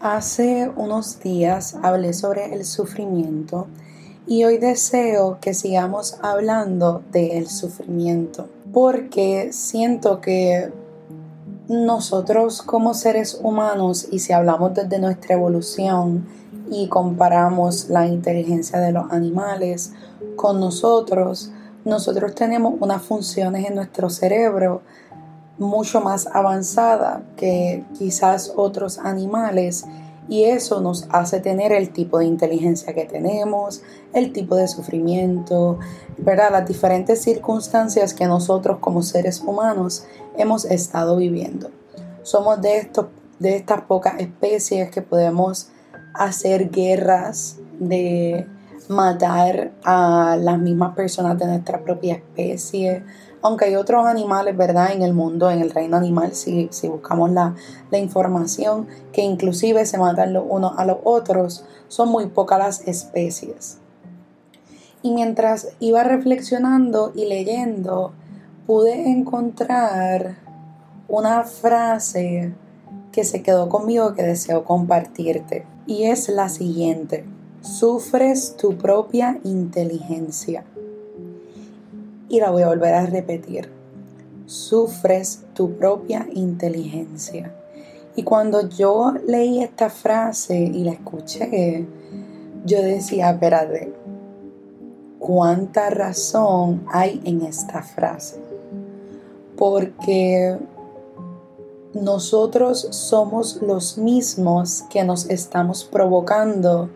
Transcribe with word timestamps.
Hace 0.00 0.70
unos 0.76 1.18
días 1.18 1.76
hablé 1.82 2.12
sobre 2.12 2.54
el 2.54 2.64
sufrimiento 2.64 3.66
y 4.28 4.44
hoy 4.44 4.58
deseo 4.58 5.38
que 5.40 5.54
sigamos 5.54 6.18
hablando 6.22 7.02
del 7.10 7.48
sufrimiento 7.48 8.46
porque 8.72 9.52
siento 9.52 10.20
que 10.20 10.72
nosotros 11.66 12.62
como 12.62 12.94
seres 12.94 13.40
humanos 13.42 14.06
y 14.12 14.20
si 14.20 14.32
hablamos 14.32 14.72
desde 14.72 15.00
nuestra 15.00 15.34
evolución 15.34 16.28
y 16.70 16.86
comparamos 16.86 17.88
la 17.88 18.06
inteligencia 18.06 18.78
de 18.78 18.92
los 18.92 19.10
animales 19.10 19.94
con 20.36 20.60
nosotros, 20.60 21.50
nosotros 21.84 22.36
tenemos 22.36 22.74
unas 22.78 23.02
funciones 23.02 23.66
en 23.66 23.74
nuestro 23.74 24.10
cerebro 24.10 24.80
mucho 25.58 26.00
más 26.00 26.26
avanzada 26.26 27.22
que 27.36 27.84
quizás 27.98 28.52
otros 28.56 28.98
animales 28.98 29.84
y 30.28 30.44
eso 30.44 30.80
nos 30.80 31.06
hace 31.10 31.40
tener 31.40 31.72
el 31.72 31.90
tipo 31.90 32.18
de 32.18 32.26
inteligencia 32.26 32.94
que 32.94 33.06
tenemos, 33.06 33.82
el 34.12 34.32
tipo 34.32 34.56
de 34.56 34.68
sufrimiento, 34.68 35.78
¿verdad? 36.18 36.50
Las 36.52 36.68
diferentes 36.68 37.22
circunstancias 37.22 38.12
que 38.12 38.26
nosotros 38.26 38.78
como 38.78 39.02
seres 39.02 39.40
humanos 39.40 40.04
hemos 40.36 40.66
estado 40.66 41.16
viviendo. 41.16 41.70
Somos 42.22 42.60
de, 42.60 42.90
de 43.38 43.56
estas 43.56 43.82
pocas 43.82 44.20
especies 44.20 44.90
que 44.90 45.00
podemos 45.00 45.70
hacer 46.14 46.70
guerras, 46.70 47.56
de 47.78 48.46
matar 48.88 49.72
a 49.84 50.36
las 50.38 50.58
mismas 50.58 50.94
personas 50.94 51.38
de 51.38 51.46
nuestra 51.46 51.82
propia 51.82 52.14
especie, 52.14 53.04
aunque 53.42 53.66
hay 53.66 53.76
otros 53.76 54.06
animales, 54.06 54.56
¿verdad? 54.56 54.92
En 54.92 55.02
el 55.02 55.14
mundo, 55.14 55.50
en 55.50 55.60
el 55.60 55.70
reino 55.70 55.96
animal, 55.96 56.34
si, 56.34 56.68
buscamos 56.84 57.30
la, 57.30 57.54
la, 57.90 57.98
información, 57.98 58.88
que 59.12 59.22
inclusive 59.22 59.86
se 59.86 59.98
matan 59.98 60.32
los 60.32 60.44
unos 60.48 60.78
a 60.78 60.84
los 60.84 60.98
otros, 61.04 61.64
son 61.88 62.08
muy 62.08 62.26
pocas 62.26 62.58
las 62.58 62.88
especies. 62.88 63.78
Y 65.02 65.12
mientras 65.12 65.68
iba 65.78 66.02
reflexionando 66.02 67.12
y 67.14 67.26
leyendo, 67.26 68.12
pude 68.66 69.08
encontrar 69.10 70.36
una 71.06 71.44
frase 71.44 72.52
que 73.12 73.24
se 73.24 73.42
quedó 73.42 73.68
conmigo 73.68 74.14
que 74.14 74.22
deseo 74.22 74.64
compartirte. 74.64 75.64
Y 75.86 76.04
es 76.04 76.28
la 76.28 76.48
siguiente. 76.48 77.24
Sufres 77.62 78.56
tu 78.56 78.76
propia 78.76 79.40
inteligencia 79.44 80.64
y 82.28 82.40
la 82.40 82.50
voy 82.50 82.62
a 82.62 82.68
volver 82.68 82.94
a 82.94 83.06
repetir. 83.06 83.70
Sufres 84.46 85.44
tu 85.54 85.76
propia 85.76 86.26
inteligencia. 86.32 87.54
Y 88.16 88.22
cuando 88.22 88.68
yo 88.68 89.14
leí 89.26 89.62
esta 89.62 89.90
frase 89.90 90.58
y 90.58 90.84
la 90.84 90.92
escuché, 90.92 91.86
yo 92.64 92.82
decía, 92.82 93.30
espérate, 93.30 93.94
¿cuánta 95.18 95.90
razón 95.90 96.84
hay 96.92 97.20
en 97.24 97.42
esta 97.42 97.82
frase? 97.82 98.40
Porque 99.56 100.58
nosotros 101.94 102.88
somos 102.90 103.60
los 103.62 103.98
mismos 103.98 104.84
que 104.90 105.04
nos 105.04 105.30
estamos 105.30 105.84
provocando, 105.84 106.90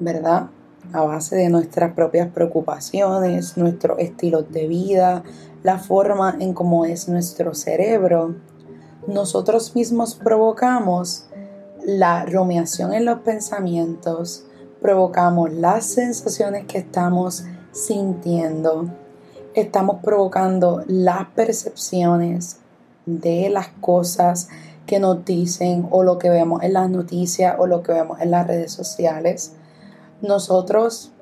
¿verdad? 0.00 0.50
A 0.92 1.02
base 1.02 1.36
de 1.36 1.48
nuestras 1.48 1.92
propias 1.92 2.28
preocupaciones, 2.28 3.56
nuestros 3.56 3.98
estilos 3.98 4.50
de 4.50 4.66
vida, 4.66 5.22
la 5.62 5.78
forma 5.78 6.36
en 6.38 6.54
cómo 6.54 6.84
es 6.84 7.08
nuestro 7.08 7.54
cerebro, 7.54 8.34
nosotros 9.06 9.74
mismos 9.74 10.14
provocamos 10.14 11.26
la 11.84 12.24
rumiación 12.26 12.92
en 12.92 13.04
los 13.04 13.20
pensamientos, 13.20 14.44
provocamos 14.80 15.52
las 15.52 15.86
sensaciones 15.86 16.66
que 16.66 16.78
estamos 16.78 17.44
sintiendo, 17.72 18.88
estamos 19.54 19.98
provocando 20.02 20.84
las 20.86 21.26
percepciones 21.34 22.58
de 23.06 23.48
las 23.50 23.68
cosas 23.80 24.48
que 24.86 24.98
nos 24.98 25.24
dicen 25.24 25.86
o 25.90 26.02
lo 26.02 26.18
que 26.18 26.30
vemos 26.30 26.62
en 26.62 26.72
las 26.72 26.90
noticias 26.90 27.56
o 27.58 27.66
lo 27.66 27.82
que 27.82 27.92
vemos 27.92 28.20
en 28.20 28.30
las 28.30 28.46
redes 28.46 28.72
sociales 28.72 29.52
nosotros 30.22 31.12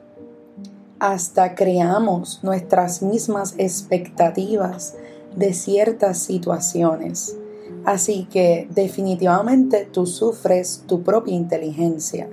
hasta 0.99 1.55
creamos 1.55 2.41
nuestras 2.43 3.03
mismas 3.03 3.55
expectativas 3.59 4.95
de 5.37 5.53
ciertas 5.53 6.19
situaciones. 6.19 7.37
Así 7.85 8.27
que 8.31 8.67
definitivamente 8.71 9.89
tú 9.91 10.07
sufres 10.07 10.85
tu 10.87 11.03
propia 11.03 11.35
inteligencia 11.35 12.29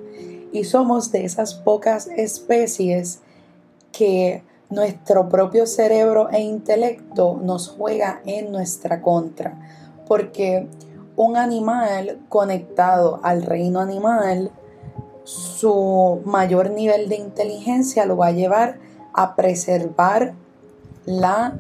y 0.52 0.64
somos 0.64 1.12
de 1.12 1.26
esas 1.26 1.53
pocas 1.53 2.08
especies 2.08 3.20
que 3.92 4.44
nuestro 4.70 5.30
propio 5.30 5.68
cerebro 5.68 6.30
e 6.32 6.42
intelecto 6.42 7.40
nos 7.42 7.70
juega 7.70 8.22
en 8.26 8.52
nuestra 8.52 9.02
contra. 9.02 9.59
Porque 10.08 10.68
un 11.16 11.38
animal 11.38 12.20
conectado 12.30 13.20
al 13.24 13.44
reino 13.44 13.80
animal 13.80 14.52
su 15.25 16.22
mayor 16.24 16.69
nivel 16.69 17.09
de 17.09 17.16
inteligencia 17.18 18.06
lo 18.06 18.16
va 18.16 18.28
a 18.28 18.31
llevar 18.31 18.80
a 19.13 19.36
preservar 19.36 20.36
la 21.06 21.59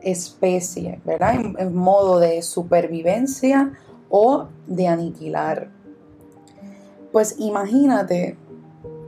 especie, 0.00 1.00
¿verdad? 1.04 1.34
En, 1.58 1.74
modo 1.74 2.18
de 2.18 2.42
supervivencia 2.42 3.72
o 4.08 4.48
de 4.66 4.88
aniquilar. 4.88 5.70
Pues 7.12 7.36
imagínate 7.38 8.38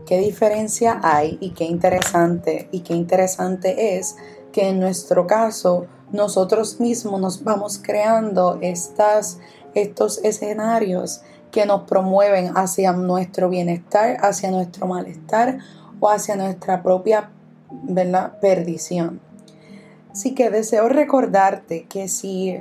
qué 0.07 0.19
diferencia 0.19 1.01
hay 1.03 1.39
y 1.41 1.51
qué 1.51 1.65
interesante 1.65 2.69
y 2.73 2.81
qué 2.81 2.95
interesante 2.95 3.97
es 3.97 4.17
que 4.53 4.69
en 4.69 4.81
nuestro 4.81 5.27
caso 5.27 5.87
nosotros 6.11 6.79
mismos 6.79 7.21
nos 7.21 7.43
vamos 7.43 7.81
creando 7.83 8.59
estas, 8.61 9.39
estos 9.75 10.19
escenarios 10.25 11.23
que 11.53 11.67
nos 11.67 11.83
promueven 11.83 12.57
hacia 12.57 12.93
nuestro 12.93 13.49
bienestar, 13.49 14.17
hacia 14.23 14.51
nuestro 14.51 14.89
malestar 14.89 15.59
o 16.01 16.09
hacia 16.09 16.35
nuestra 16.35 16.83
propia 16.83 17.31
¿verdad? 17.71 18.39
perdición. 18.41 19.21
Así 20.11 20.35
que 20.35 20.51
deseo 20.51 20.89
recordarte 20.89 21.85
que 21.85 22.09
si 22.09 22.61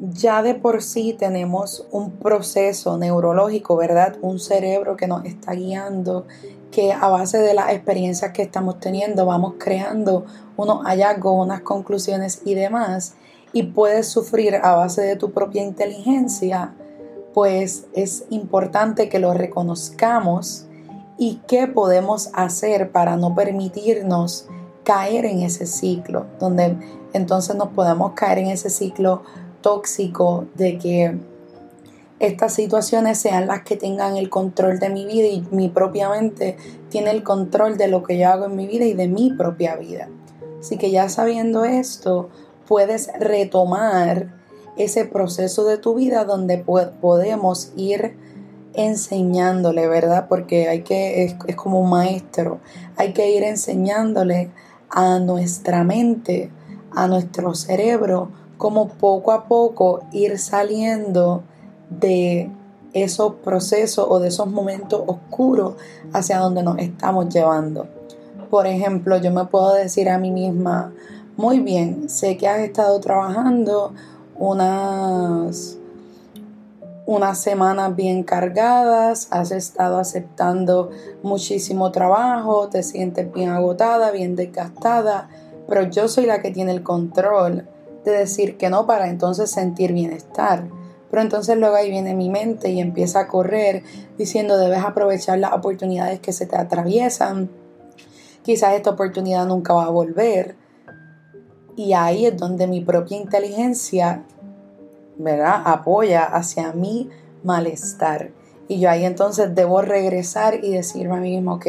ya 0.00 0.42
de 0.42 0.54
por 0.54 0.82
sí 0.82 1.14
tenemos 1.18 1.86
un 1.90 2.12
proceso 2.12 2.96
neurológico, 2.96 3.76
¿verdad? 3.76 4.16
Un 4.22 4.38
cerebro 4.38 4.96
que 4.96 5.06
nos 5.06 5.24
está 5.24 5.52
guiando, 5.52 6.26
que 6.70 6.92
a 6.92 7.08
base 7.08 7.38
de 7.38 7.52
las 7.52 7.72
experiencias 7.72 8.32
que 8.32 8.42
estamos 8.42 8.80
teniendo 8.80 9.26
vamos 9.26 9.54
creando 9.58 10.24
unos 10.56 10.84
hallazgos, 10.84 11.44
unas 11.44 11.60
conclusiones 11.60 12.40
y 12.44 12.54
demás, 12.54 13.14
y 13.52 13.64
puedes 13.64 14.08
sufrir 14.08 14.56
a 14.56 14.74
base 14.74 15.02
de 15.02 15.16
tu 15.16 15.32
propia 15.32 15.62
inteligencia, 15.62 16.74
pues 17.34 17.86
es 17.94 18.24
importante 18.30 19.08
que 19.08 19.18
lo 19.18 19.34
reconozcamos 19.34 20.66
y 21.18 21.40
qué 21.46 21.66
podemos 21.66 22.30
hacer 22.32 22.92
para 22.92 23.16
no 23.16 23.34
permitirnos 23.34 24.46
caer 24.84 25.26
en 25.26 25.42
ese 25.42 25.66
ciclo, 25.66 26.26
donde 26.38 26.76
entonces 27.12 27.56
nos 27.56 27.68
podemos 27.68 28.12
caer 28.12 28.38
en 28.38 28.46
ese 28.46 28.70
ciclo 28.70 29.22
tóxico 29.60 30.46
de 30.54 30.78
que 30.78 31.18
estas 32.18 32.52
situaciones 32.52 33.18
sean 33.18 33.46
las 33.46 33.62
que 33.62 33.76
tengan 33.76 34.16
el 34.16 34.28
control 34.28 34.78
de 34.78 34.90
mi 34.90 35.06
vida 35.06 35.28
y 35.28 35.46
mi 35.50 35.68
propia 35.68 36.08
mente 36.10 36.56
tiene 36.88 37.10
el 37.10 37.22
control 37.22 37.78
de 37.78 37.88
lo 37.88 38.02
que 38.02 38.18
yo 38.18 38.28
hago 38.28 38.46
en 38.46 38.56
mi 38.56 38.66
vida 38.66 38.84
y 38.84 38.92
de 38.92 39.08
mi 39.08 39.30
propia 39.30 39.76
vida. 39.76 40.08
Así 40.60 40.76
que 40.76 40.90
ya 40.90 41.08
sabiendo 41.08 41.64
esto, 41.64 42.28
puedes 42.66 43.10
retomar 43.18 44.39
ese 44.76 45.04
proceso 45.04 45.64
de 45.64 45.78
tu 45.78 45.94
vida 45.94 46.24
donde 46.24 46.58
podemos 46.58 47.72
ir 47.76 48.16
enseñándole, 48.74 49.88
¿verdad? 49.88 50.26
Porque 50.28 50.68
hay 50.68 50.82
que, 50.82 51.24
es, 51.24 51.36
es 51.46 51.56
como 51.56 51.80
un 51.80 51.90
maestro, 51.90 52.60
hay 52.96 53.12
que 53.12 53.30
ir 53.30 53.42
enseñándole 53.42 54.50
a 54.88 55.18
nuestra 55.18 55.84
mente, 55.84 56.50
a 56.92 57.06
nuestro 57.08 57.54
cerebro, 57.54 58.30
como 58.58 58.88
poco 58.88 59.32
a 59.32 59.44
poco 59.44 60.00
ir 60.12 60.38
saliendo 60.38 61.42
de 61.88 62.50
esos 62.92 63.36
procesos 63.36 64.06
o 64.08 64.18
de 64.18 64.28
esos 64.28 64.48
momentos 64.48 65.02
oscuros 65.06 65.74
hacia 66.12 66.38
donde 66.38 66.62
nos 66.62 66.78
estamos 66.78 67.28
llevando. 67.28 67.86
Por 68.50 68.66
ejemplo, 68.66 69.16
yo 69.16 69.30
me 69.30 69.44
puedo 69.46 69.74
decir 69.74 70.08
a 70.08 70.18
mí 70.18 70.30
misma, 70.30 70.92
muy 71.36 71.60
bien, 71.60 72.08
sé 72.08 72.36
que 72.36 72.48
has 72.48 72.60
estado 72.60 73.00
trabajando 73.00 73.94
unas, 74.40 75.76
unas 77.06 77.38
semanas 77.38 77.94
bien 77.94 78.24
cargadas, 78.24 79.28
has 79.30 79.52
estado 79.52 79.98
aceptando 79.98 80.90
muchísimo 81.22 81.92
trabajo, 81.92 82.68
te 82.68 82.82
sientes 82.82 83.30
bien 83.32 83.50
agotada, 83.50 84.10
bien 84.10 84.34
desgastada, 84.34 85.28
pero 85.68 85.82
yo 85.82 86.08
soy 86.08 86.24
la 86.24 86.40
que 86.40 86.50
tiene 86.50 86.72
el 86.72 86.82
control 86.82 87.68
de 88.04 88.12
decir 88.12 88.56
que 88.56 88.70
no 88.70 88.86
para 88.86 89.08
entonces 89.08 89.50
sentir 89.50 89.92
bienestar. 89.92 90.66
Pero 91.10 91.22
entonces 91.22 91.58
luego 91.58 91.76
ahí 91.76 91.90
viene 91.90 92.14
mi 92.14 92.30
mente 92.30 92.70
y 92.70 92.80
empieza 92.80 93.20
a 93.20 93.28
correr 93.28 93.82
diciendo 94.16 94.56
debes 94.56 94.82
aprovechar 94.82 95.38
las 95.38 95.52
oportunidades 95.52 96.20
que 96.20 96.32
se 96.32 96.46
te 96.46 96.56
atraviesan. 96.56 97.50
Quizás 98.42 98.74
esta 98.74 98.90
oportunidad 98.90 99.44
nunca 99.44 99.74
va 99.74 99.84
a 99.84 99.90
volver. 99.90 100.56
Y 101.80 101.94
ahí 101.94 102.26
es 102.26 102.36
donde 102.36 102.66
mi 102.66 102.82
propia 102.82 103.16
inteligencia, 103.16 104.22
¿verdad? 105.16 105.62
Apoya 105.64 106.24
hacia 106.24 106.74
mi 106.74 107.08
malestar. 107.42 108.32
Y 108.70 108.78
yo 108.78 108.88
ahí 108.88 109.04
entonces 109.04 109.52
debo 109.52 109.82
regresar 109.82 110.64
y 110.64 110.70
decirme 110.70 111.16
a 111.16 111.20
mí 111.20 111.32
mismo, 111.32 111.54
ok, 111.54 111.66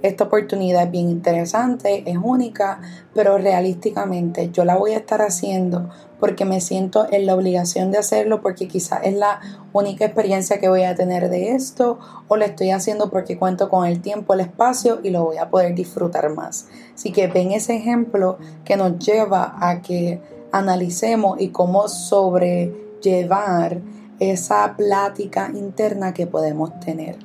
esta 0.00 0.24
oportunidad 0.24 0.84
es 0.84 0.90
bien 0.90 1.10
interesante, 1.10 2.04
es 2.06 2.16
única, 2.16 2.80
pero 3.14 3.36
realísticamente 3.36 4.48
yo 4.50 4.64
la 4.64 4.74
voy 4.74 4.92
a 4.92 4.96
estar 4.96 5.20
haciendo 5.20 5.90
porque 6.18 6.46
me 6.46 6.62
siento 6.62 7.06
en 7.10 7.26
la 7.26 7.34
obligación 7.34 7.90
de 7.90 7.98
hacerlo, 7.98 8.40
porque 8.40 8.66
quizás 8.66 9.00
es 9.04 9.12
la 9.12 9.42
única 9.74 10.06
experiencia 10.06 10.58
que 10.58 10.70
voy 10.70 10.84
a 10.84 10.94
tener 10.94 11.28
de 11.28 11.50
esto, 11.50 11.98
o 12.28 12.36
lo 12.38 12.46
estoy 12.46 12.70
haciendo 12.70 13.10
porque 13.10 13.36
cuento 13.36 13.68
con 13.68 13.84
el 13.84 14.00
tiempo, 14.00 14.32
el 14.32 14.40
espacio 14.40 15.00
y 15.02 15.10
lo 15.10 15.24
voy 15.24 15.36
a 15.36 15.50
poder 15.50 15.74
disfrutar 15.74 16.30
más. 16.30 16.66
Así 16.94 17.12
que 17.12 17.26
ven 17.26 17.52
ese 17.52 17.76
ejemplo 17.76 18.38
que 18.64 18.78
nos 18.78 18.98
lleva 18.98 19.58
a 19.60 19.82
que 19.82 20.22
analicemos 20.50 21.38
y 21.42 21.48
cómo 21.48 21.88
sobrellevar 21.88 23.82
esa 24.20 24.74
plática 24.76 25.50
interna 25.54 26.12
que 26.12 26.26
podemos 26.26 26.78
tener. 26.80 27.16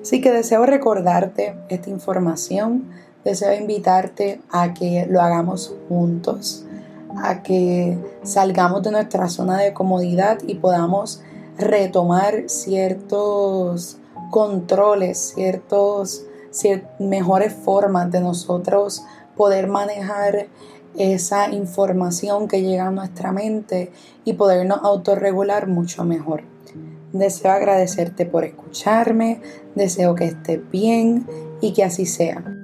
Así 0.00 0.20
que 0.20 0.32
deseo 0.32 0.64
recordarte 0.66 1.56
esta 1.68 1.90
información, 1.90 2.90
deseo 3.24 3.52
invitarte 3.54 4.40
a 4.50 4.72
que 4.72 5.06
lo 5.08 5.20
hagamos 5.20 5.74
juntos, 5.88 6.64
a 7.16 7.42
que 7.42 7.98
salgamos 8.22 8.82
de 8.82 8.92
nuestra 8.92 9.28
zona 9.28 9.58
de 9.58 9.72
comodidad 9.72 10.38
y 10.46 10.54
podamos 10.54 11.22
retomar 11.58 12.44
ciertos 12.46 13.98
controles, 14.30 15.32
ciertos, 15.34 16.24
mejores 16.98 17.52
formas 17.52 18.10
de 18.10 18.20
nosotros 18.20 19.04
poder 19.36 19.66
manejar 19.66 20.46
esa 20.98 21.50
información 21.50 22.48
que 22.48 22.62
llega 22.62 22.88
a 22.88 22.90
nuestra 22.90 23.32
mente 23.32 23.90
y 24.24 24.34
podernos 24.34 24.80
autorregular 24.82 25.66
mucho 25.66 26.04
mejor. 26.04 26.42
Deseo 27.12 27.52
agradecerte 27.52 28.26
por 28.26 28.44
escucharme, 28.44 29.40
deseo 29.74 30.14
que 30.14 30.26
estés 30.26 30.60
bien 30.70 31.26
y 31.60 31.72
que 31.72 31.84
así 31.84 32.06
sea. 32.06 32.55